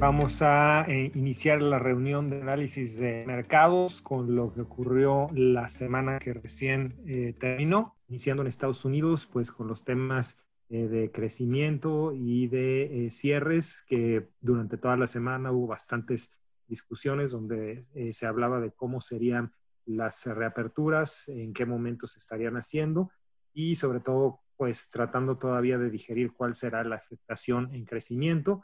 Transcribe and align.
Vamos 0.00 0.42
a 0.42 0.84
eh, 0.86 1.10
iniciar 1.16 1.60
la 1.60 1.80
reunión 1.80 2.30
de 2.30 2.40
análisis 2.40 2.98
de 2.98 3.24
mercados 3.26 4.00
con 4.00 4.36
lo 4.36 4.54
que 4.54 4.60
ocurrió 4.60 5.26
la 5.34 5.68
semana 5.68 6.20
que 6.20 6.34
recién 6.34 6.94
eh, 7.04 7.34
terminó, 7.36 7.96
iniciando 8.06 8.42
en 8.42 8.46
Estados 8.46 8.84
Unidos, 8.84 9.26
pues 9.26 9.50
con 9.50 9.66
los 9.66 9.82
temas 9.82 10.40
eh, 10.68 10.86
de 10.86 11.10
crecimiento 11.10 12.12
y 12.14 12.46
de 12.46 13.08
cierres, 13.10 13.82
que 13.82 14.28
durante 14.40 14.78
toda 14.78 14.96
la 14.96 15.08
semana 15.08 15.50
hubo 15.50 15.66
bastantes 15.66 16.32
discusiones 16.68 17.32
donde 17.32 17.80
se 18.12 18.26
hablaba 18.26 18.60
de 18.60 18.70
cómo 18.70 19.00
serían 19.00 19.52
las 19.84 20.26
reaperturas, 20.26 21.28
en 21.28 21.52
qué 21.52 21.66
momentos 21.66 22.12
se 22.12 22.20
estarían 22.20 22.56
haciendo 22.56 23.10
y 23.52 23.74
sobre 23.74 23.98
todo, 23.98 24.42
pues 24.56 24.90
tratando 24.92 25.38
todavía 25.38 25.76
de 25.76 25.90
digerir 25.90 26.32
cuál 26.32 26.54
será 26.54 26.84
la 26.84 26.96
afectación 26.96 27.74
en 27.74 27.84
crecimiento 27.84 28.62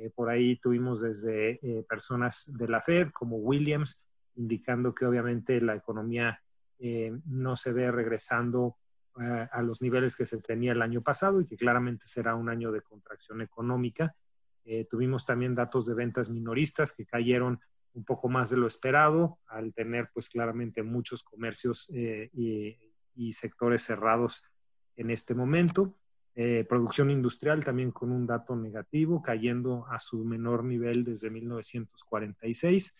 eh, 0.00 0.10
por 0.14 0.30
ahí 0.30 0.54
tuvimos 0.56 1.00
desde 1.00 1.58
eh, 1.60 1.82
personas 1.82 2.52
de 2.56 2.68
la 2.68 2.80
Fed 2.80 3.10
como 3.10 3.36
Williams, 3.38 4.06
indicando 4.36 4.94
que 4.94 5.04
obviamente 5.04 5.60
la 5.60 5.74
economía 5.74 6.40
eh, 6.78 7.12
no 7.26 7.56
se 7.56 7.72
ve 7.72 7.90
regresando 7.90 8.76
a 9.50 9.62
los 9.62 9.82
niveles 9.82 10.14
que 10.14 10.26
se 10.26 10.40
tenía 10.40 10.70
el 10.70 10.80
año 10.80 11.02
pasado 11.02 11.40
y 11.40 11.44
que 11.44 11.56
claramente 11.56 12.06
será 12.06 12.36
un 12.36 12.48
año 12.48 12.70
de 12.70 12.82
contracción 12.82 13.40
económica. 13.40 14.14
tuvimos 14.88 15.26
también 15.26 15.56
datos 15.56 15.86
de 15.86 15.94
ventas 15.94 16.30
minoristas 16.30 16.92
que 16.92 17.04
cayeron 17.04 17.58
un 17.94 18.04
poco 18.04 18.28
más 18.28 18.50
de 18.50 18.58
lo 18.58 18.68
esperado 18.68 19.40
al 19.48 19.74
tener 19.74 20.08
pues 20.14 20.28
claramente 20.28 20.84
muchos 20.84 21.24
comercios 21.24 21.90
y 21.90 23.32
sectores 23.32 23.82
cerrados 23.82 24.44
en 24.94 25.10
este 25.10 25.34
momento. 25.34 25.97
Eh, 26.40 26.64
producción 26.68 27.10
industrial 27.10 27.64
también 27.64 27.90
con 27.90 28.12
un 28.12 28.24
dato 28.24 28.54
negativo, 28.54 29.20
cayendo 29.20 29.84
a 29.90 29.98
su 29.98 30.24
menor 30.24 30.62
nivel 30.62 31.02
desde 31.02 31.30
1946, 31.30 32.96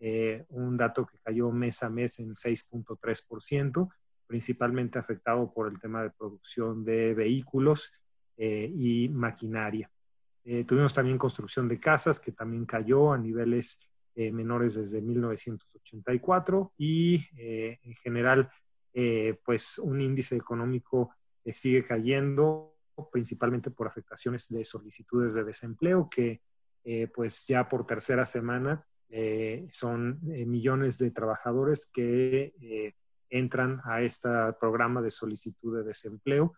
eh, 0.00 0.44
un 0.48 0.76
dato 0.76 1.06
que 1.06 1.16
cayó 1.22 1.52
mes 1.52 1.84
a 1.84 1.88
mes 1.88 2.18
en 2.18 2.34
6.3%, 2.34 3.88
principalmente 4.26 4.98
afectado 4.98 5.52
por 5.52 5.68
el 5.68 5.78
tema 5.78 6.02
de 6.02 6.10
producción 6.10 6.82
de 6.82 7.14
vehículos 7.14 7.92
eh, 8.36 8.68
y 8.76 9.08
maquinaria. 9.08 9.88
tuvimos 10.66 10.92
también 10.92 11.16
construcción 11.16 11.68
de 11.68 11.78
casas 11.78 12.18
que 12.18 12.32
también 12.32 12.66
cayó 12.66 13.12
a 13.12 13.18
niveles 13.18 13.88
menores 14.16 14.74
desde 14.74 15.00
1984 15.00 16.72
y 16.76 17.24
en 17.36 17.94
general, 18.02 18.50
pues 19.44 19.78
un 19.78 20.00
índice 20.00 20.34
económico 20.34 21.14
que 21.44 21.52
sigue 21.52 21.84
cayendo 21.84 22.69
principalmente 23.10 23.70
por 23.70 23.86
afectaciones 23.86 24.48
de 24.48 24.64
solicitudes 24.64 25.34
de 25.34 25.44
desempleo, 25.44 26.08
que 26.10 26.42
eh, 26.84 27.08
pues 27.08 27.46
ya 27.46 27.68
por 27.68 27.86
tercera 27.86 28.24
semana 28.24 28.84
eh, 29.08 29.66
son 29.68 30.20
eh, 30.32 30.46
millones 30.46 30.98
de 30.98 31.10
trabajadores 31.10 31.90
que 31.92 32.94
entran 33.28 33.80
a 33.84 34.02
este 34.02 34.28
programa 34.58 35.00
de 35.00 35.10
solicitud 35.10 35.76
de 35.76 35.84
desempleo, 35.84 36.54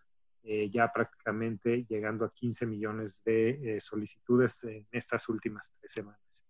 ya 0.71 0.91
prácticamente 0.91 1.85
llegando 1.87 2.25
a 2.25 2.33
15 2.33 2.65
millones 2.65 3.23
de 3.23 3.77
solicitudes 3.79 4.63
en 4.65 4.85
estas 4.91 5.29
últimas 5.29 5.71
tres 5.71 5.91
semanas. 5.91 6.45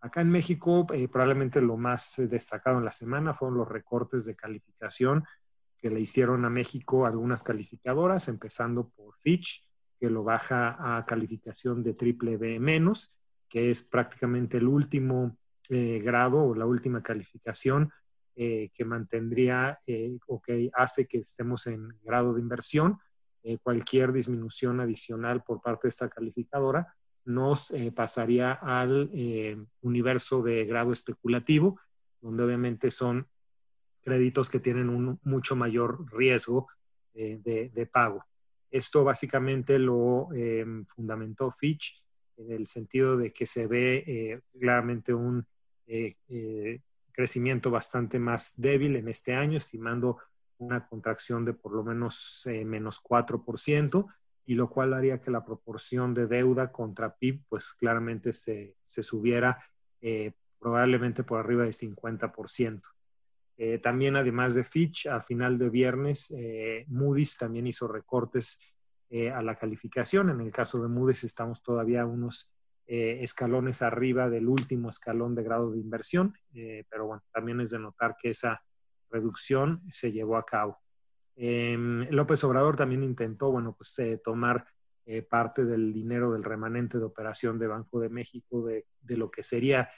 Acá 0.00 0.20
en 0.20 0.30
México, 0.30 0.86
probablemente 1.10 1.60
lo 1.60 1.76
más 1.76 2.22
destacado 2.28 2.78
en 2.78 2.84
la 2.84 2.92
semana 2.92 3.34
fueron 3.34 3.58
los 3.58 3.68
recortes 3.68 4.26
de 4.26 4.36
calificación 4.36 5.24
que 5.82 5.90
le 5.90 6.00
hicieron 6.00 6.44
a 6.44 6.50
México 6.50 7.04
algunas 7.04 7.42
calificadoras, 7.42 8.28
empezando 8.28 8.88
por 8.90 9.16
Fitch, 9.16 9.68
que 9.98 10.08
lo 10.08 10.22
baja 10.22 10.76
a 10.78 11.04
calificación 11.04 11.82
de 11.82 11.94
triple 11.94 12.36
B 12.36 12.60
menos, 12.60 13.18
que 13.48 13.68
es 13.70 13.82
prácticamente 13.82 14.58
el 14.58 14.68
último 14.68 15.36
eh, 15.68 16.00
grado 16.00 16.44
o 16.44 16.54
la 16.54 16.66
última 16.66 17.02
calificación 17.02 17.90
eh, 18.36 18.70
que 18.74 18.84
mantendría 18.84 19.80
eh, 19.86 20.18
o 20.28 20.40
que 20.40 20.70
hace 20.74 21.06
que 21.06 21.18
estemos 21.18 21.66
en 21.66 21.88
grado 22.02 22.32
de 22.32 22.40
inversión. 22.40 22.98
cualquier 23.62 24.12
disminución 24.12 24.78
adicional 24.78 25.42
por 25.42 25.60
parte 25.60 25.88
de 25.88 25.88
esta 25.88 26.08
calificadora 26.08 26.94
nos 27.24 27.74
pasaría 27.94 28.52
al 28.52 29.10
universo 29.80 30.42
de 30.42 30.64
grado 30.64 30.92
especulativo, 30.92 31.80
donde 32.20 32.44
obviamente 32.44 32.92
son 32.92 33.26
créditos 34.02 34.50
que 34.50 34.60
tienen 34.60 34.88
un 34.88 35.18
mucho 35.22 35.56
mayor 35.56 36.04
riesgo 36.12 36.68
eh, 37.14 37.40
de, 37.42 37.86
pago. 37.86 38.24
Esto 38.70 39.04
básicamente 39.04 39.78
lo 39.78 40.28
eh, 40.34 40.64
fundamentó 40.94 41.50
Fitch 41.50 42.04
en 42.36 42.52
el 42.52 42.66
sentido 42.66 43.16
de 43.16 43.32
que 43.32 43.46
se 43.46 43.66
ve 43.66 44.04
eh, 44.06 44.40
claramente 44.58 45.12
un 45.14 45.46
crecimiento 47.12 47.70
bastante 47.70 48.18
más 48.18 48.54
débil 48.56 48.96
en 48.96 49.08
este 49.08 49.34
año, 49.34 49.58
estimando 49.58 50.16
una 50.56 50.86
contracción 50.86 51.44
de 51.44 51.52
por 51.52 51.74
lo 51.74 51.84
menos 51.84 52.48
menos 52.64 53.02
4%, 53.02 54.06
y 54.46 54.54
lo 54.54 54.70
cual 54.70 54.94
haría 54.94 55.20
que 55.20 55.30
la 55.30 55.44
proporción 55.44 56.14
de 56.14 56.26
deuda 56.26 56.72
contra 56.72 57.14
PIB, 57.14 57.42
pues 57.46 57.74
claramente 57.74 58.32
se, 58.32 58.76
se 58.80 59.02
subiera 59.02 59.62
probablemente 60.58 61.24
por 61.24 61.40
arriba 61.40 61.64
de 61.64 61.72
50%. 61.72 62.80
Eh, 63.56 63.78
también, 63.78 64.16
además 64.16 64.54
de 64.54 64.64
Fitch, 64.64 65.06
a 65.06 65.20
final 65.20 65.58
de 65.58 65.70
viernes, 65.70 66.34
eh, 66.36 66.84
Moody's 66.88 67.36
también 67.36 67.66
hizo 67.66 67.86
recortes 67.86 68.74
eh, 69.10 69.30
a 69.30 69.42
la 69.42 69.56
calificación. 69.56 70.30
En 70.30 70.40
el 70.40 70.50
caso 70.50 70.80
de 70.82 70.88
Moody's 70.88 71.24
estamos 71.24 71.62
todavía 71.62 72.06
unos 72.06 72.52
escalones 72.84 73.80
arriba 73.80 74.28
del 74.28 74.48
último 74.48 74.90
escalón 74.90 75.34
de 75.34 75.42
grado 75.42 75.70
de 75.70 75.78
inversión, 75.78 76.34
pero 76.90 77.06
bueno, 77.06 77.22
también 77.32 77.58
es 77.60 77.70
de 77.70 77.78
notar 77.78 78.16
que 78.20 78.28
esa 78.28 78.62
reducción 79.08 79.80
se 79.88 80.12
llevó 80.12 80.36
a 80.36 80.44
cabo. 80.44 80.78
Em, 81.36 82.06
López 82.10 82.44
Obrador 82.44 82.76
también 82.76 83.02
intentó, 83.02 83.50
bueno, 83.50 83.74
pues 83.74 84.20
tomar 84.22 84.66
parte 85.30 85.64
del 85.64 85.94
dinero 85.94 86.32
del 86.32 86.44
remanente 86.44 86.98
de 86.98 87.04
operación 87.04 87.58
de 87.58 87.68
Banco 87.68 87.98
de 87.98 88.10
México 88.10 88.62
de, 88.66 88.84
de 89.00 89.16
lo 89.16 89.30
que 89.30 89.42
sería 89.42 89.88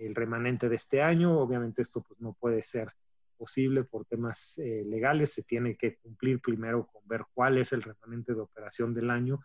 el 0.00 0.14
remanente 0.14 0.68
de 0.68 0.76
este 0.76 1.02
año. 1.02 1.38
Obviamente 1.38 1.82
esto 1.82 2.02
pues 2.02 2.20
no 2.20 2.32
puede 2.32 2.62
ser 2.62 2.88
posible 3.36 3.84
por 3.84 4.04
temas 4.04 4.58
eh, 4.58 4.82
legales. 4.84 5.32
Se 5.32 5.44
tiene 5.44 5.76
que 5.76 5.96
cumplir 5.96 6.40
primero 6.40 6.86
con 6.86 7.06
ver 7.06 7.24
cuál 7.32 7.58
es 7.58 7.72
el 7.72 7.82
remanente 7.82 8.34
de 8.34 8.40
operación 8.40 8.92
del 8.92 9.10
año 9.10 9.40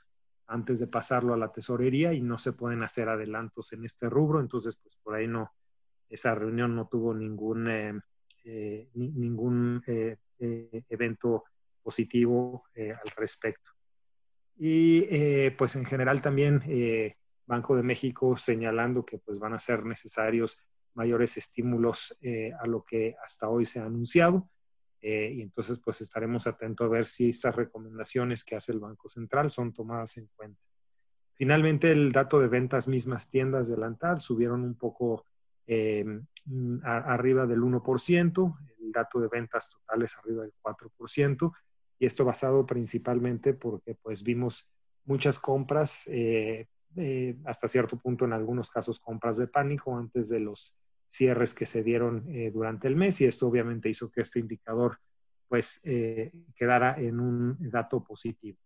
antes 0.47 0.79
de 0.79 0.87
pasarlo 0.87 1.33
a 1.33 1.37
la 1.37 1.51
tesorería 1.51 2.13
y 2.13 2.21
no 2.21 2.37
se 2.37 2.53
pueden 2.53 2.83
hacer 2.83 3.09
adelantos 3.09 3.73
en 3.73 3.85
este 3.85 4.09
rubro. 4.09 4.39
Entonces, 4.39 4.77
pues 4.77 4.97
por 5.01 5.15
ahí 5.15 5.27
no, 5.27 5.53
esa 6.09 6.35
reunión 6.35 6.75
no 6.75 6.87
tuvo 6.87 7.13
ningún, 7.13 7.69
eh, 7.69 7.99
eh, 8.43 8.89
ningún 8.93 9.81
evento 10.37 11.45
positivo 11.81 12.65
al 12.75 13.11
respecto. 13.15 13.71
Y 14.57 15.49
pues 15.51 15.75
en 15.77 15.85
general 15.85 16.21
también 16.21 16.59
Banco 17.45 17.75
de 17.75 17.83
México 17.83 18.35
señalando 18.37 19.05
que 19.05 19.17
pues 19.19 19.39
van 19.39 19.53
a 19.53 19.59
ser 19.59 19.85
necesarios 19.85 20.57
mayores 20.95 21.37
estímulos 21.37 22.17
eh, 22.21 22.51
a 22.59 22.65
lo 22.65 22.83
que 22.83 23.15
hasta 23.23 23.49
hoy 23.49 23.65
se 23.65 23.79
ha 23.79 23.85
anunciado. 23.85 24.49
Eh, 25.01 25.33
y 25.35 25.41
entonces, 25.41 25.79
pues 25.83 26.01
estaremos 26.01 26.47
atentos 26.47 26.85
a 26.85 26.89
ver 26.89 27.05
si 27.05 27.29
estas 27.29 27.55
recomendaciones 27.55 28.43
que 28.43 28.55
hace 28.55 28.71
el 28.71 28.79
Banco 28.79 29.07
Central 29.07 29.51
son 29.51 29.71
tomadas 29.71 30.17
en 30.17 30.27
cuenta. 30.35 30.67
Finalmente, 31.33 31.91
el 31.91 32.11
dato 32.11 32.39
de 32.39 32.47
ventas 32.47 32.87
mismas 32.87 33.29
tiendas 33.29 33.67
de 33.67 33.77
la 33.77 34.17
subieron 34.17 34.63
un 34.63 34.75
poco 34.75 35.25
eh, 35.67 36.05
arriba 36.83 37.45
del 37.45 37.61
1%, 37.61 38.57
el 38.79 38.91
dato 38.91 39.19
de 39.19 39.27
ventas 39.27 39.69
totales 39.69 40.17
arriba 40.17 40.43
del 40.43 40.53
4%, 40.61 41.51
y 41.99 42.05
esto 42.05 42.25
basado 42.25 42.65
principalmente 42.65 43.53
porque 43.53 43.95
pues 43.95 44.23
vimos 44.23 44.71
muchas 45.03 45.39
compras, 45.39 46.09
hasta 47.45 47.67
cierto 47.67 47.97
punto 47.97 48.25
en 48.25 48.33
algunos 48.33 48.69
casos 48.69 48.99
compras 48.99 49.37
de 49.37 49.47
pánico 49.47 49.97
antes 49.97 50.29
de 50.29 50.39
los 50.39 50.77
cierres 51.07 51.53
que 51.53 51.65
se 51.65 51.83
dieron 51.83 52.25
eh, 52.27 52.51
durante 52.51 52.87
el 52.87 52.95
mes 52.95 53.21
y 53.21 53.25
esto 53.25 53.47
obviamente 53.47 53.89
hizo 53.89 54.11
que 54.11 54.21
este 54.21 54.39
indicador 54.39 54.99
pues 55.47 55.81
eh, 55.83 56.31
quedara 56.55 56.99
en 56.99 57.19
un 57.19 57.57
dato 57.69 58.03
positivo. 58.03 58.57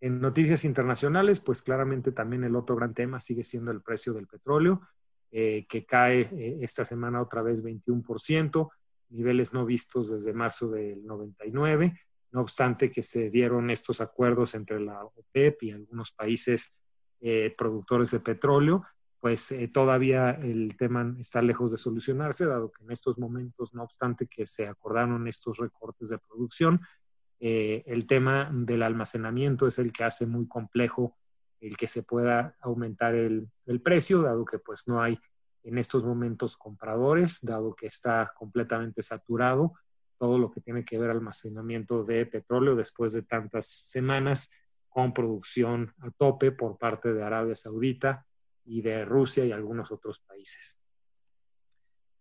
En 0.00 0.20
noticias 0.20 0.64
internacionales, 0.64 1.40
pues 1.40 1.62
claramente 1.62 2.12
también 2.12 2.44
el 2.44 2.56
otro 2.56 2.76
gran 2.76 2.92
tema 2.92 3.18
sigue 3.18 3.44
siendo 3.44 3.70
el 3.70 3.80
precio 3.80 4.12
del 4.12 4.26
petróleo, 4.26 4.82
eh, 5.30 5.64
que 5.68 5.86
cae 5.86 6.58
esta 6.60 6.84
semana 6.84 7.22
otra 7.22 7.40
vez 7.40 7.62
21%, 7.62 8.70
niveles 9.10 9.54
no 9.54 9.64
vistos 9.64 10.10
desde 10.10 10.34
marzo 10.34 10.68
del 10.70 11.04
99, 11.06 11.98
no 12.32 12.40
obstante 12.40 12.90
que 12.90 13.02
se 13.02 13.30
dieron 13.30 13.70
estos 13.70 14.00
acuerdos 14.00 14.54
entre 14.54 14.80
la 14.80 15.04
OPEP 15.04 15.62
y 15.62 15.70
algunos 15.70 16.12
países 16.12 16.78
productores 17.56 18.10
de 18.10 18.20
petróleo, 18.20 18.84
pues 19.22 19.52
eh, 19.52 19.68
todavía 19.68 20.32
el 20.32 20.76
tema 20.76 21.14
está 21.20 21.40
lejos 21.42 21.70
de 21.70 21.78
solucionarse, 21.78 22.44
dado 22.44 22.72
que 22.72 22.82
en 22.82 22.90
estos 22.90 23.20
momentos, 23.20 23.72
no 23.72 23.84
obstante 23.84 24.26
que 24.26 24.46
se 24.46 24.66
acordaron 24.66 25.28
estos 25.28 25.58
recortes 25.58 26.08
de 26.08 26.18
producción, 26.18 26.80
eh, 27.38 27.84
el 27.86 28.04
tema 28.08 28.50
del 28.52 28.82
almacenamiento 28.82 29.68
es 29.68 29.78
el 29.78 29.92
que 29.92 30.02
hace 30.02 30.26
muy 30.26 30.48
complejo 30.48 31.16
el 31.60 31.76
que 31.76 31.86
se 31.86 32.02
pueda 32.02 32.56
aumentar 32.60 33.14
el, 33.14 33.48
el 33.66 33.80
precio, 33.80 34.22
dado 34.22 34.44
que 34.44 34.58
pues 34.58 34.88
no 34.88 35.00
hay 35.00 35.16
en 35.62 35.78
estos 35.78 36.04
momentos 36.04 36.56
compradores, 36.56 37.42
dado 37.42 37.76
que 37.76 37.86
está 37.86 38.32
completamente 38.36 39.02
saturado 39.02 39.74
todo 40.18 40.36
lo 40.36 40.50
que 40.50 40.60
tiene 40.60 40.84
que 40.84 40.98
ver 40.98 41.10
almacenamiento 41.10 42.02
de 42.02 42.26
petróleo 42.26 42.74
después 42.74 43.12
de 43.12 43.22
tantas 43.22 43.66
semanas 43.66 44.50
con 44.92 45.12
producción 45.12 45.94
a 46.00 46.10
tope 46.10 46.52
por 46.52 46.76
parte 46.76 47.12
de 47.12 47.22
Arabia 47.22 47.56
Saudita 47.56 48.26
y 48.64 48.82
de 48.82 49.04
Rusia 49.04 49.44
y 49.44 49.52
algunos 49.52 49.90
otros 49.90 50.20
países. 50.20 50.78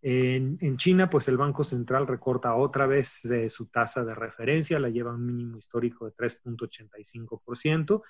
En, 0.03 0.77
China, 0.77 1.09
pues 1.09 1.27
el 1.27 1.37
Banco 1.37 1.63
Central 1.63 2.07
recorta 2.07 2.55
otra 2.55 2.87
vez 2.87 3.21
de 3.23 3.49
su 3.49 3.67
tasa 3.67 4.03
de 4.03 4.15
referencia, 4.15 4.79
la 4.79 4.89
lleva 4.89 5.11
a 5.11 5.15
un 5.15 5.25
mínimo 5.25 5.57
histórico 5.57 6.05
de 6.05 6.13
3.85% 6.13 8.01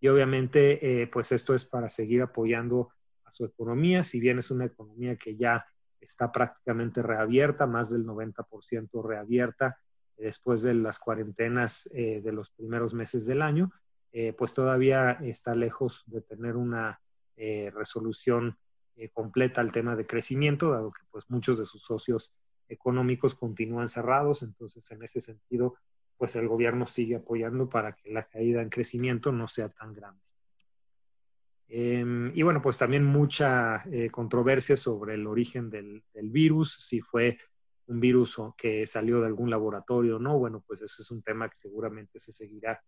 y 0.00 0.08
obviamente, 0.08 1.02
eh, 1.02 1.06
pues 1.06 1.32
esto 1.32 1.54
es 1.54 1.64
para 1.64 1.88
seguir 1.88 2.20
apoyando 2.20 2.90
a 3.24 3.30
su 3.30 3.46
economía, 3.46 4.04
si 4.04 4.20
bien 4.20 4.38
es 4.38 4.50
una 4.50 4.66
economía 4.66 5.16
que 5.16 5.36
ya 5.36 5.64
está 5.98 6.30
prácticamente 6.30 7.02
reabierta, 7.02 7.66
más 7.66 7.90
del 7.90 8.04
90% 8.04 9.02
reabierta 9.02 9.78
después 10.18 10.62
de 10.62 10.74
las 10.74 10.98
cuarentenas 10.98 11.88
eh, 11.94 12.20
de 12.20 12.32
los 12.32 12.50
primeros 12.50 12.92
meses 12.92 13.26
del 13.26 13.40
año, 13.40 13.72
eh, 14.12 14.32
pues 14.32 14.54
todavía 14.54 15.12
está 15.12 15.54
lejos 15.54 16.04
de 16.06 16.20
tener 16.20 16.56
una 16.56 17.00
eh, 17.36 17.70
resolución 17.74 18.56
completa 19.14 19.62
al 19.62 19.72
tema 19.72 19.96
de 19.96 20.06
crecimiento, 20.06 20.72
dado 20.72 20.92
que 20.92 21.00
pues 21.10 21.30
muchos 21.30 21.56
de 21.56 21.64
sus 21.64 21.82
socios 21.82 22.34
económicos 22.68 23.34
continúan 23.34 23.88
cerrados, 23.88 24.42
entonces 24.42 24.90
en 24.90 25.02
ese 25.02 25.22
sentido, 25.22 25.74
pues 26.18 26.36
el 26.36 26.48
gobierno 26.48 26.86
sigue 26.86 27.16
apoyando 27.16 27.70
para 27.70 27.94
que 27.94 28.10
la 28.10 28.28
caída 28.28 28.60
en 28.60 28.68
crecimiento 28.68 29.32
no 29.32 29.48
sea 29.48 29.70
tan 29.70 29.94
grande. 29.94 30.20
Em, 31.72 32.32
y 32.34 32.42
bueno, 32.42 32.60
pues 32.60 32.78
también 32.78 33.04
mucha 33.04 33.84
eh, 33.92 34.10
controversia 34.10 34.76
sobre 34.76 35.14
el 35.14 35.26
origen 35.28 35.70
del, 35.70 36.02
virus, 36.24 36.74
si 36.74 37.00
fue 37.00 37.38
un 37.86 38.00
virus 38.00 38.36
que 38.56 38.86
salió 38.86 39.20
de 39.20 39.26
algún 39.26 39.50
laboratorio 39.50 40.16
o 40.16 40.18
no. 40.18 40.36
Bueno, 40.36 40.64
pues 40.66 40.82
ese 40.82 41.02
es 41.02 41.10
un 41.12 41.22
tema 41.22 41.48
que 41.48 41.56
seguramente 41.56 42.18
se 42.18 42.32
seguirá 42.32 42.82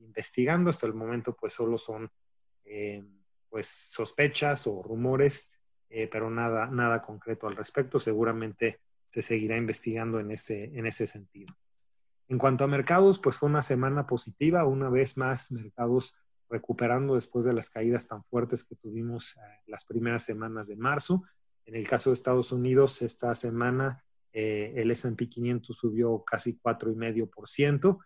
investigando. 0.00 0.70
Hasta 0.70 0.86
el 0.86 0.94
momento, 0.94 1.34
pues 1.34 1.52
solo 1.52 1.78
son 1.78 2.10
em, 2.64 3.22
pues 3.48 3.66
sospechas 3.66 4.66
o 4.66 4.82
rumores, 4.82 5.50
eh, 5.88 6.08
pero 6.08 6.30
nada, 6.30 6.66
nada 6.66 7.00
concreto 7.00 7.46
al 7.46 7.56
respecto. 7.56 7.98
Seguramente 8.00 8.80
se 9.06 9.22
seguirá 9.22 9.56
investigando 9.56 10.20
en 10.20 10.30
ese, 10.30 10.64
en 10.64 10.86
ese 10.86 11.06
sentido. 11.06 11.56
En 12.28 12.36
cuanto 12.36 12.64
a 12.64 12.68
mercados, 12.68 13.18
pues 13.18 13.36
fue 13.36 13.48
una 13.48 13.62
semana 13.62 14.06
positiva. 14.06 14.64
Una 14.66 14.90
vez 14.90 15.16
más, 15.16 15.50
mercados 15.50 16.14
recuperando 16.50 17.14
después 17.14 17.44
de 17.44 17.52
las 17.52 17.70
caídas 17.70 18.06
tan 18.06 18.22
fuertes 18.22 18.64
que 18.64 18.76
tuvimos 18.76 19.36
eh, 19.36 19.40
las 19.66 19.84
primeras 19.84 20.24
semanas 20.24 20.66
de 20.66 20.76
marzo. 20.76 21.22
En 21.64 21.74
el 21.74 21.86
caso 21.86 22.10
de 22.10 22.14
Estados 22.14 22.52
Unidos, 22.52 23.02
esta 23.02 23.34
semana 23.34 24.04
eh, 24.32 24.72
el 24.76 24.90
S&P 24.90 25.28
500 25.28 25.76
subió 25.76 26.22
casi 26.24 26.58
4,5%. 26.58 27.98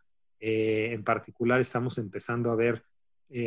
Eh, 0.42 0.92
en 0.92 1.04
particular, 1.04 1.58
estamos 1.60 1.96
empezando 1.96 2.50
a 2.50 2.56
ver 2.56 2.84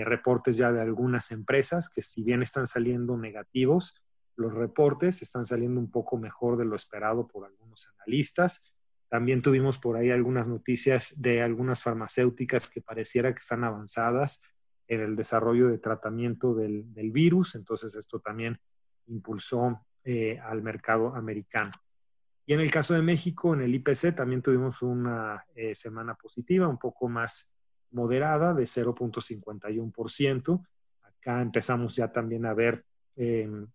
reportes 0.04 0.58
ya 0.58 0.72
de 0.72 0.82
algunas 0.82 1.30
empresas 1.30 1.90
que 1.90 2.02
si 2.02 2.24
bien 2.24 2.42
están 2.42 2.66
saliendo 2.66 3.18
negativos, 3.18 4.02
los 4.36 4.54
reportes 4.54 5.22
están 5.22 5.46
saliendo 5.46 5.80
un 5.80 5.92
poco 5.92 6.18
mejor 6.18 6.58
de 6.58 6.66
lo 6.66 6.76
esperado 6.76 7.28
por 7.28 7.46
algunos 7.46 7.88
analistas. 7.96 8.74
También 9.10 9.42
tuvimos 9.42 9.78
por 9.78 9.96
ahí 9.98 10.12
algunas 10.12 10.48
noticias 10.48 11.22
de 11.22 11.42
algunas 11.42 11.84
farmacéuticas 11.84 12.70
que 12.70 12.82
pareciera 12.82 13.34
que 13.34 13.40
están 13.40 13.64
avanzadas 13.64 14.42
en 14.88 15.02
el 15.02 15.16
desarrollo 15.16 15.68
de 15.68 15.78
tratamiento 15.78 16.54
del, 16.54 16.86
virus, 17.12 17.56
entonces 17.56 17.96
esto 17.96 18.20
también 18.20 18.60
impulsó 19.08 19.86
eh, 20.04 20.40
al 20.40 20.62
mercado 20.62 21.16
americano. 21.16 21.72
Y 22.46 22.54
en 22.54 22.60
el 22.60 22.70
caso 22.70 22.94
de 22.94 23.02
México, 23.02 23.54
en 23.54 23.62
el 23.62 23.74
IPC 23.76 24.16
también 24.16 24.42
tuvimos 24.42 24.82
una 24.82 25.46
eh, 25.56 25.74
semana 25.74 26.16
positiva, 26.16 26.68
un 26.68 26.78
poco 26.78 27.10
más 27.10 27.54
moderada, 27.92 28.54
de 28.54 28.66
0.51%. 28.66 30.68
Acá 31.02 31.42
empezamos 31.42 31.96
ya 31.96 32.12
también 32.12 32.46
a 32.46 32.54
ver 32.54 32.86
em, 33.16 33.68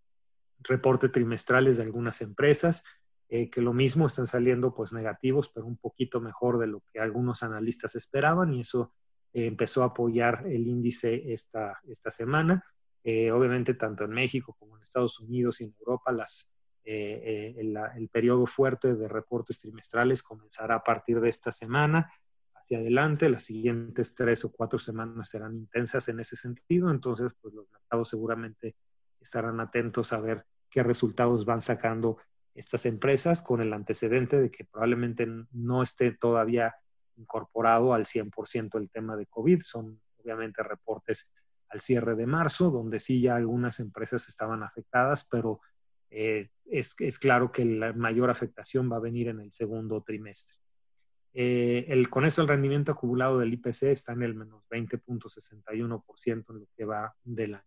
reportes 0.61 1.11
trimestrales 1.11 1.79
de 1.79 1.83
algunas 1.83 2.21
empresas, 2.21 2.85
eh, 3.29 3.51
que 3.51 3.61
lo 3.61 3.73
mismo 3.73 4.07
están 4.07 4.27
saliendo 4.27 4.75
pues 4.75 4.93
negativos, 4.93 5.49
pero 5.49 5.67
un 5.67 5.77
poquito 5.77 6.21
mejor 6.21 6.59
de 6.59 6.69
lo 6.69 6.83
que 6.93 7.01
algunos 7.01 7.43
analistas 7.43 7.97
esperaban 7.97 8.55
y 8.55 8.61
eso 8.61 8.93
empezó 9.33 9.83
a 9.83 9.87
apoyar 9.87 10.45
el 10.47 10.67
índice 10.67 11.33
esta, 11.33 11.81
esta 11.87 12.11
semana. 12.11 12.65
Eh, 13.03 13.31
obviamente, 13.31 13.75
tanto 13.75 14.05
en 14.05 14.11
México 14.11 14.55
como 14.59 14.77
en 14.77 14.83
Estados 14.83 15.21
Unidos 15.21 15.61
y 15.61 15.65
en 15.65 15.75
Europa, 15.79 16.13
las, 16.13 16.53
eh, 16.93 17.55
eh, 17.57 17.83
el, 17.95 18.09
periodo 18.09 18.47
fuerte 18.47 18.97
de 18.97 19.07
reportes 19.07 19.61
trimestrales 19.61 20.25
comenzará 20.25 20.75
a 20.75 20.83
partir 20.83 21.21
de 21.21 21.29
esta 21.29 21.53
semana 21.53 22.13
hacia 22.53 22.79
adelante. 22.79 23.29
Las 23.29 23.45
siguientes 23.45 24.17
tres 24.17 24.45
o 24.45 24.51
cuatro 24.51 24.81
semanas 24.81 25.31
serán 25.31 25.55
intensas 25.55 26.09
en 26.09 26.19
ese 26.19 26.35
sentido. 26.35 26.91
Entonces, 26.91 27.33
pues 27.41 27.55
los 27.55 27.71
mercados 27.71 28.09
seguramente 28.09 28.75
estarán 29.21 29.61
atentos 29.61 30.13
a 30.13 30.19
ver 30.19 30.45
qué 30.69 30.83
resultados 30.83 31.45
van 31.45 31.63
sacando 31.63 32.17
estas 32.57 32.85
empresas 32.87 33.41
con 33.41 33.61
el 33.61 33.73
antecedente 33.73 34.41
de 34.41 34.51
que 34.51 34.65
probablemente 34.65 35.29
no 35.53 35.85
esté 35.85 36.11
todavía 36.17 36.75
incorporado 37.17 37.95
al 37.95 38.05
100% 38.05 38.81
el 38.81 38.91
tema 38.91 39.17
de 39.17 39.27
COVID. 39.27 39.61
Son 39.61 40.01
obviamente 40.17 40.65
reportes 40.65 41.33
al 41.69 41.79
cierre 41.79 42.17
de 42.17 42.27
marzo, 42.27 42.73
donde 42.73 42.99
sí 42.99 43.21
ya 43.21 43.37
algunas 43.37 43.79
empresas 43.79 44.29
estaban 44.29 44.65
afectadas, 44.65 45.29
pero 45.31 45.61
eh, 46.11 46.49
es, 46.67 46.97
es, 47.01 47.19
claro 47.19 47.51
que 47.51 47.65
la 47.65 47.93
mayor 47.93 48.31
afectación 48.31 48.91
va 48.91 48.97
a 48.97 49.01
venir 49.01 49.29
en 49.29 49.41
el 49.41 49.51
segundo 49.51 50.03
trimestre. 50.03 50.59
Eh, 51.33 51.85
el, 51.89 52.11
con 52.11 52.25
eso 52.25 52.43
el 52.43 52.49
rendimiento 52.49 52.93
acumulado 52.93 53.39
del 53.39 53.53
IPC 53.55 53.85
está 53.85 54.13
en 54.13 54.23
el 54.23 54.35
menos 54.35 54.65
20.61% 54.69 56.45
en 56.51 56.61
lo 56.61 56.67
que 56.77 56.85
va 56.85 57.15
del 57.23 57.55
año. 57.55 57.65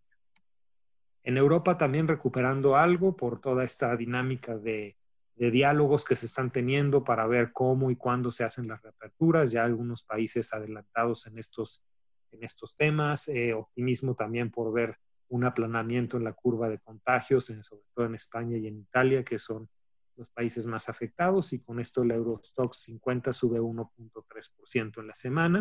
En 1.23 1.37
Europa 1.37 1.77
también 1.77 2.07
recuperando 2.07 2.75
algo 2.75 3.15
por 3.15 3.39
toda 3.39 3.63
esta 3.63 3.95
dinámica 3.95 4.57
de 4.57 4.97
diálogos 5.35 6.03
que 6.03 6.17
se 6.17 6.25
están 6.25 6.51
teniendo 6.51 7.03
para 7.03 7.25
ver 7.27 7.51
cómo 7.53 7.89
y 7.89 7.95
cuándo 7.95 8.31
se 8.31 8.43
hacen 8.43 8.67
las 8.67 8.81
reaperturas, 8.81 9.51
ya 9.51 9.63
algunos 9.63 10.03
países 10.03 10.53
adelantados 10.53 11.25
en 11.27 11.37
estos, 11.37 11.83
en 12.31 12.43
estos 12.43 12.75
temas, 12.75 13.27
eh, 13.29 13.53
optimismo 13.53 14.15
también 14.15 14.51
por 14.51 14.73
ver 14.73 14.97
un 15.33 15.43
aplanamiento 15.45 16.17
en 16.17 16.25
la 16.25 16.33
curva 16.33 16.69
de 16.69 16.77
contagios, 16.77 17.45
sobre 17.45 17.83
todo 17.95 18.05
en 18.05 18.13
España 18.13 18.55
y 18.55 18.67
en 18.67 18.77
Italia, 18.77 19.23
que 19.23 19.39
son 19.39 19.67
los 20.15 20.29
países 20.29 20.67
más 20.67 20.89
afectados, 20.89 21.53
y 21.53 21.59
con 21.59 21.79
esto 21.79 22.03
el 22.03 22.11
Eurostox 22.11 22.77
50 22.83 23.33
sube 23.33 23.59
1.3% 23.59 24.99
en 24.99 25.07
la 25.07 25.15
semana. 25.15 25.59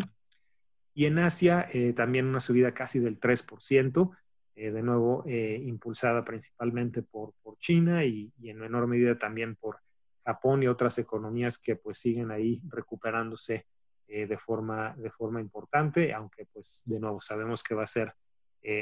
Y 0.93 1.05
en 1.05 1.17
Asia 1.17 1.67
eh, 1.73 1.93
también 1.93 2.27
una 2.27 2.39
subida 2.39 2.71
casi 2.71 2.99
del 2.99 3.19
3%, 3.19 4.15
eh, 4.53 4.69
de 4.69 4.83
nuevo 4.83 5.23
eh, 5.25 5.59
impulsada 5.65 6.23
principalmente 6.23 7.01
por, 7.01 7.33
China 7.57 8.03
y, 8.03 8.31
en 8.43 8.59
menor 8.59 8.87
medida 8.87 9.17
también 9.17 9.55
por 9.55 9.79
Japón 10.23 10.61
y 10.61 10.67
otras 10.67 10.97
economías 10.99 11.57
que 11.57 11.77
pues 11.77 11.97
siguen 11.97 12.29
ahí 12.29 12.61
recuperándose 12.67 13.67
de, 14.05 14.37
forma, 14.37 14.93
de 14.97 15.09
forma 15.09 15.39
importante, 15.39 16.13
aunque 16.13 16.45
pues 16.45 16.83
de 16.85 16.99
nuevo 16.99 17.21
sabemos 17.21 17.63
que 17.63 17.73
va 17.73 17.83
a 17.83 17.87
ser 17.87 18.13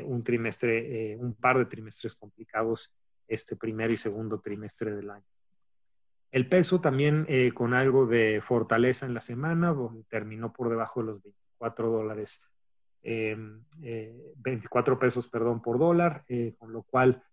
un 0.06 0.24
trimestre, 0.24 1.18
un 1.20 1.34
par 1.34 1.58
de 1.58 1.66
trimestres 1.66 2.16
complicados 2.16 2.96
este 3.28 3.56
primer 3.56 3.90
y 3.90 3.98
segundo 3.98 4.40
trimestre 4.40 4.94
del 4.94 5.10
año. 5.10 5.26
El 6.32 6.48
peso 6.48 6.80
también 6.80 7.28
con 7.54 7.74
algo 7.74 8.06
de 8.06 8.42
fortaleza 8.42 9.06
en 9.06 9.14
la 9.14 9.22
semana, 9.22 9.76
terminó 10.08 10.54
por 10.54 10.70
debajo 10.70 11.02
de 11.02 11.08
los 11.08 11.22
24 11.24 11.90
dólares 11.90 12.46
24 13.04 14.94
em, 14.94 14.98
eh, 14.98 15.00
pesos, 15.00 15.28
perdón, 15.28 15.62
por 15.62 15.80
dólar, 15.80 16.24
eh, 16.28 16.56
con 16.58 16.72
lo 16.72 16.84
cual 16.84 17.24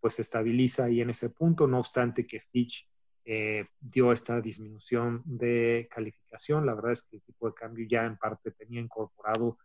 pues 0.00 0.14
se 0.14 0.22
estabiliza 0.22 0.84
ahí 0.84 1.02
en 1.02 1.10
ese 1.10 1.28
punto, 1.28 1.66
no 1.66 1.78
obstante 1.78 2.26
que 2.26 2.40
Fitch 2.40 2.88
eh, 3.26 3.66
dio 3.78 4.10
esta 4.10 4.40
disminución 4.40 5.20
de 5.26 5.86
calificación. 5.90 6.64
La 6.64 6.74
verdad 6.74 6.92
es 6.92 7.02
que 7.02 7.16
el 7.16 7.22
tipo 7.22 7.48
de 7.48 7.54
cambio 7.54 7.86
ya 7.86 8.06
en 8.06 8.16
parte 8.16 8.52
tenía 8.52 8.80
incorporado 8.80 9.58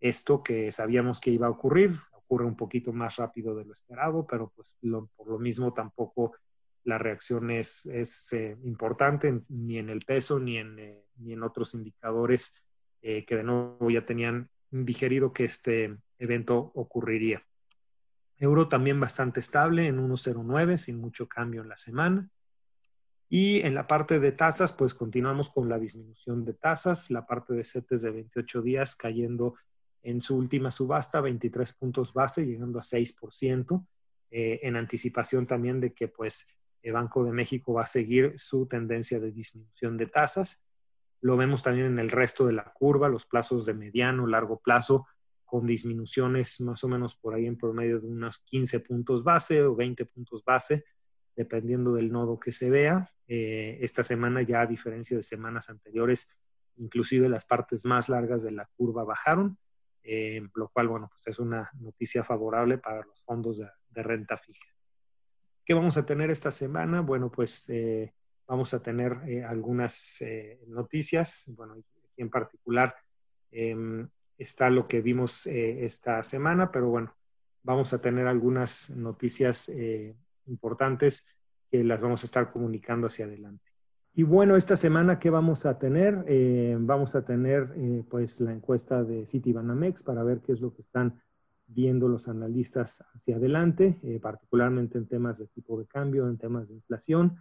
esto 0.00 0.42
que 0.42 0.72
sabíamos 0.72 1.20
que 1.20 1.30
iba 1.30 1.46
a 1.46 1.50
ocurrir, 1.50 1.92
ocurre 2.12 2.44
un 2.44 2.56
poquito 2.56 2.92
más 2.92 3.16
rápido 3.16 3.54
de 3.54 3.64
lo 3.64 3.72
esperado, 3.72 4.26
pero 4.26 4.52
pues 4.54 4.76
por 5.16 5.28
lo 5.28 5.38
mismo 5.38 5.72
tampoco 5.72 6.34
la 6.84 6.98
reacción 6.98 7.50
es, 7.50 7.86
es 7.86 8.32
importante 8.64 9.42
ni 9.48 9.78
en 9.78 9.90
el 9.90 10.00
peso 10.00 10.38
ni 10.38 10.58
en, 10.58 10.76
ni 11.16 11.32
en 11.32 11.42
otros 11.42 11.74
indicadores 11.74 12.62
que 13.00 13.24
de 13.28 13.44
nuevo 13.44 13.90
ya 13.90 14.04
tenían 14.04 14.50
digerido 14.70 15.32
que 15.32 15.44
este 15.44 15.96
evento 16.18 16.72
ocurriría. 16.74 17.42
Euro 18.38 18.68
también 18.68 19.00
bastante 19.00 19.40
estable 19.40 19.88
en 19.88 19.98
1.09, 19.98 20.76
sin 20.76 21.00
mucho 21.00 21.28
cambio 21.28 21.62
en 21.62 21.68
la 21.68 21.76
semana. 21.76 22.30
Y 23.28 23.60
en 23.60 23.74
la 23.74 23.86
parte 23.86 24.20
de 24.20 24.32
tasas, 24.32 24.72
pues 24.72 24.94
continuamos 24.94 25.50
con 25.50 25.68
la 25.68 25.78
disminución 25.78 26.44
de 26.44 26.54
tasas, 26.54 27.10
la 27.10 27.26
parte 27.26 27.52
de 27.52 27.64
CETES 27.64 28.02
de 28.02 28.10
28 28.10 28.62
días 28.62 28.96
cayendo 28.96 29.54
en 30.02 30.20
su 30.20 30.36
última 30.36 30.70
subasta 30.70 31.20
23 31.20 31.72
puntos 31.74 32.12
base, 32.14 32.46
llegando 32.46 32.78
a 32.78 32.82
6%, 32.82 33.86
eh, 34.30 34.60
en 34.62 34.76
anticipación 34.76 35.46
también 35.46 35.80
de 35.80 35.92
que 35.92 36.08
pues 36.08 36.48
el 36.82 36.92
Banco 36.92 37.24
de 37.24 37.32
México 37.32 37.72
va 37.72 37.82
a 37.82 37.86
seguir 37.86 38.34
su 38.36 38.66
tendencia 38.66 39.20
de 39.20 39.32
disminución 39.32 39.96
de 39.96 40.06
tasas. 40.06 40.64
Lo 41.20 41.36
vemos 41.36 41.62
también 41.62 41.86
en 41.86 41.98
el 41.98 42.10
resto 42.10 42.46
de 42.46 42.52
la 42.52 42.72
curva, 42.72 43.08
los 43.08 43.26
plazos 43.26 43.66
de 43.66 43.74
mediano, 43.74 44.26
largo 44.26 44.60
plazo, 44.60 45.06
con 45.44 45.66
disminuciones 45.66 46.60
más 46.60 46.84
o 46.84 46.88
menos 46.88 47.16
por 47.16 47.34
ahí 47.34 47.46
en 47.46 47.56
promedio 47.56 48.00
de 48.00 48.06
unos 48.06 48.38
15 48.40 48.80
puntos 48.80 49.24
base 49.24 49.62
o 49.62 49.74
20 49.74 50.04
puntos 50.04 50.44
base, 50.44 50.84
dependiendo 51.34 51.94
del 51.94 52.12
nodo 52.12 52.38
que 52.38 52.52
se 52.52 52.70
vea. 52.70 53.10
Eh, 53.26 53.78
esta 53.80 54.04
semana 54.04 54.42
ya 54.42 54.60
a 54.60 54.66
diferencia 54.66 55.16
de 55.16 55.22
semanas 55.22 55.70
anteriores, 55.70 56.30
inclusive 56.76 57.28
las 57.28 57.44
partes 57.44 57.84
más 57.84 58.08
largas 58.08 58.42
de 58.42 58.52
la 58.52 58.66
curva 58.76 59.04
bajaron, 59.04 59.58
eh, 60.10 60.40
lo 60.54 60.70
cual, 60.70 60.88
bueno, 60.88 61.08
pues 61.10 61.26
es 61.26 61.38
una 61.38 61.70
noticia 61.80 62.24
favorable 62.24 62.78
para 62.78 63.04
los 63.04 63.22
fondos 63.24 63.58
de, 63.58 64.02
renta 64.02 64.38
fija. 64.38 64.66
¿Qué 65.66 65.74
vamos 65.74 65.98
a 65.98 66.06
tener 66.06 66.30
esta 66.30 66.50
semana? 66.50 67.02
Bueno, 67.02 67.30
pues 67.30 67.68
eh, 67.68 68.14
vamos 68.46 68.72
a 68.72 68.82
tener 68.82 69.44
algunas 69.46 70.24
noticias, 70.66 71.52
bueno, 71.54 71.74
aquí 71.74 72.22
en 72.22 72.30
particular 72.30 72.94
em, 73.50 74.08
está 74.38 74.70
lo 74.70 74.88
que 74.88 75.02
vimos 75.02 75.46
esta 75.46 76.22
semana, 76.22 76.72
pero 76.72 76.88
bueno, 76.88 77.14
vamos 77.62 77.92
a 77.92 78.00
tener 78.00 78.26
algunas 78.28 78.88
noticias 78.90 79.70
importantes 80.46 81.36
que 81.70 81.84
las 81.84 82.00
vamos 82.00 82.22
a 82.22 82.26
estar 82.26 82.50
comunicando 82.50 83.08
hacia 83.08 83.26
adelante. 83.26 83.67
Y 84.18 84.24
bueno, 84.24 84.56
esta 84.56 84.74
semana, 84.74 85.20
¿qué 85.20 85.30
vamos 85.30 85.64
a 85.64 85.78
tener? 85.78 86.24
Eh, 86.26 86.76
vamos 86.76 87.14
a 87.14 87.24
tener 87.24 87.72
eh, 87.76 88.02
pues 88.10 88.40
la 88.40 88.52
encuesta 88.52 89.04
de 89.04 89.24
Citibanamex 89.24 90.02
para 90.02 90.24
ver 90.24 90.40
qué 90.40 90.50
es 90.50 90.60
lo 90.60 90.74
que 90.74 90.80
están 90.80 91.22
viendo 91.68 92.08
los 92.08 92.26
analistas 92.26 93.04
hacia 93.14 93.36
adelante, 93.36 94.00
eh, 94.02 94.18
particularmente 94.20 94.98
en 94.98 95.06
temas 95.06 95.38
de 95.38 95.46
tipo 95.46 95.78
de 95.78 95.86
cambio, 95.86 96.26
en 96.26 96.36
temas 96.36 96.66
de 96.66 96.74
inflación. 96.74 97.40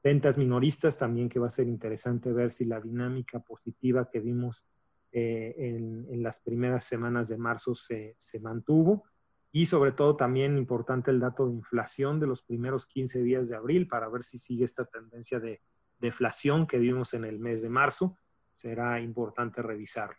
Ventas 0.00 0.38
minoristas 0.38 0.96
también 0.96 1.28
que 1.28 1.40
va 1.40 1.48
a 1.48 1.50
ser 1.50 1.66
interesante 1.66 2.32
ver 2.32 2.52
si 2.52 2.66
la 2.66 2.80
dinámica 2.80 3.40
positiva 3.40 4.08
que 4.08 4.20
vimos 4.20 4.68
en, 5.10 6.06
en, 6.08 6.22
las 6.22 6.38
primeras 6.38 6.84
semanas 6.84 7.26
de 7.30 7.36
marzo 7.36 7.74
se, 7.74 8.14
se 8.16 8.38
mantuvo 8.38 9.02
y 9.50 9.66
sobre 9.66 9.90
todo 9.90 10.14
también 10.14 10.56
importante 10.56 11.10
el 11.10 11.18
dato 11.18 11.48
de 11.48 11.54
inflación 11.54 12.20
de 12.20 12.28
los 12.28 12.42
primeros 12.42 12.86
15 12.86 13.24
días 13.24 13.48
de 13.48 13.56
abril 13.56 13.88
para 13.88 14.08
ver 14.08 14.22
si 14.22 14.38
sigue 14.38 14.64
esta 14.64 14.84
tendencia 14.84 15.40
de 15.40 15.60
deflación 16.02 16.66
que 16.66 16.78
vimos 16.78 17.14
en 17.14 17.24
el 17.24 17.38
mes 17.38 17.62
de 17.62 17.70
marzo. 17.70 18.18
Será 18.52 19.00
importante 19.00 19.62
revisarlo. 19.62 20.16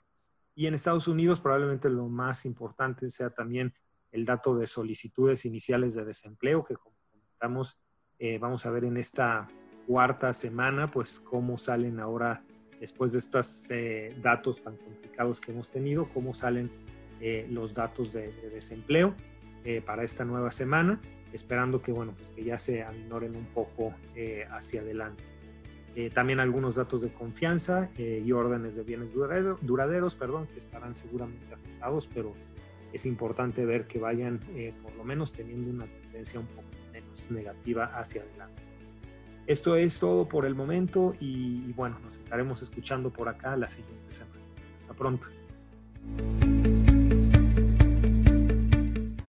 Y 0.55 0.65
en 0.67 0.73
Estados 0.73 1.07
Unidos 1.07 1.39
probablemente 1.39 1.89
lo 1.89 2.07
más 2.07 2.45
importante 2.45 3.09
sea 3.09 3.29
también 3.29 3.73
el 4.11 4.25
dato 4.25 4.55
de 4.55 4.67
solicitudes 4.67 5.45
iniciales 5.45 5.93
de 5.95 6.05
desempleo, 6.05 6.63
que 6.63 6.75
como 6.75 6.95
comentamos, 7.11 7.79
eh, 8.19 8.37
vamos 8.37 8.65
a 8.65 8.71
ver 8.71 8.85
en 8.85 8.97
esta 8.97 9.47
cuarta 9.87 10.33
semana, 10.33 10.89
pues 10.89 11.19
cómo 11.19 11.57
salen 11.57 11.99
ahora, 11.99 12.43
después 12.79 13.11
de 13.11 13.19
estos 13.19 13.69
eh, 13.71 14.15
datos 14.21 14.61
tan 14.61 14.77
complicados 14.77 15.41
que 15.41 15.51
hemos 15.51 15.71
tenido, 15.71 16.07
cómo 16.13 16.33
salen 16.35 16.71
eh, 17.19 17.47
los 17.49 17.73
datos 17.73 18.13
de, 18.13 18.31
desempleo 18.49 19.15
para 19.85 20.03
esta 20.03 20.25
nueva 20.25 20.51
semana, 20.51 21.01
esperando 21.31 21.81
que, 21.81 21.93
bueno, 21.93 22.13
pues 22.13 22.31
que 22.31 22.43
ya 22.43 22.59
se 22.59 22.83
aminoren 22.83 23.33
un 23.33 23.45
poco 23.45 23.95
hacia 24.51 24.81
adelante. 24.81 25.32
También 26.13 26.39
algunos 26.39 26.75
datos 26.75 27.01
de 27.01 27.13
confianza 27.13 27.89
y 27.97 28.31
órdenes 28.31 28.75
de 28.75 28.83
bienes 28.83 29.13
duraderos, 29.13 30.15
perdón, 30.15 30.47
que 30.47 30.57
estarán 30.57 30.95
seguramente 30.95 31.53
afectados, 31.53 32.09
pero 32.13 32.33
es 32.91 33.05
importante 33.05 33.65
ver 33.65 33.85
que 33.85 33.99
vayan 33.99 34.39
por 34.81 34.95
lo 34.95 35.03
menos 35.03 35.33
teniendo 35.33 35.69
una 35.69 35.85
tendencia 35.85 36.39
un 36.39 36.47
poco 36.47 36.67
menos 36.91 37.29
negativa 37.31 37.85
hacia 37.97 38.21
adelante. 38.21 38.61
Esto 39.45 39.75
es 39.75 39.99
todo 39.99 40.27
por 40.27 40.45
el 40.45 40.55
momento 40.55 41.15
y, 41.19 41.65
y 41.67 41.73
bueno, 41.73 41.99
nos 41.99 42.17
estaremos 42.17 42.61
escuchando 42.61 43.09
por 43.11 43.27
acá 43.27 43.57
la 43.57 43.67
siguiente 43.67 44.11
semana. 44.11 44.41
Hasta 44.75 44.93
pronto. 44.93 45.27